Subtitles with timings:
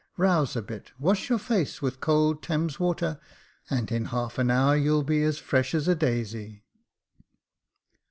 [0.17, 3.19] Rouse a bit, wash your face with cold Thames water,
[3.69, 6.63] and in half an hour you'll be as fresh as a daisy."